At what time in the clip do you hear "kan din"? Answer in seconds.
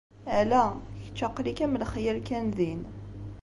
2.27-2.81